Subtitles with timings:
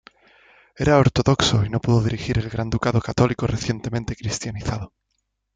[0.75, 4.93] Era ortodoxo y no pudo dirigir el Gran Ducado católico recientemente cristianizado.